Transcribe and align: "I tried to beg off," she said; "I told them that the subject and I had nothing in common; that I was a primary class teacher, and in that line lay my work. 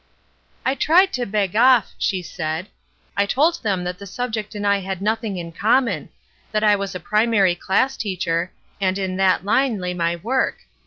"I 0.65 0.73
tried 0.73 1.13
to 1.13 1.27
beg 1.27 1.55
off," 1.55 1.93
she 1.99 2.23
said; 2.23 2.69
"I 3.15 3.27
told 3.27 3.61
them 3.61 3.83
that 3.83 3.99
the 3.99 4.07
subject 4.07 4.55
and 4.55 4.65
I 4.65 4.79
had 4.79 4.99
nothing 4.99 5.37
in 5.37 5.51
common; 5.51 6.09
that 6.51 6.63
I 6.63 6.75
was 6.75 6.95
a 6.95 6.99
primary 6.99 7.53
class 7.53 7.95
teacher, 7.97 8.51
and 8.81 8.97
in 8.97 9.17
that 9.17 9.45
line 9.45 9.77
lay 9.79 9.93
my 9.93 10.15
work. 10.15 10.61